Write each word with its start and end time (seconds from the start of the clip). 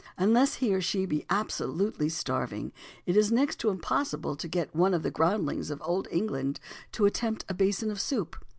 Unless 0.17 0.55
he 0.55 0.73
or 0.73 0.81
she 0.81 1.05
be 1.05 1.27
absolutely 1.29 2.09
starving, 2.09 2.73
it 3.05 3.15
is 3.15 3.31
next 3.31 3.59
to 3.59 3.69
impossible 3.69 4.35
to 4.35 4.47
get 4.47 4.75
one 4.75 4.95
of 4.95 5.03
the 5.03 5.11
groundlings 5.11 5.69
of 5.69 5.79
old 5.85 6.07
England 6.09 6.59
to 6.93 7.05
attempt 7.05 7.45
a 7.47 7.53
basin 7.53 7.91
of 7.91 8.01
soup. 8.01 8.35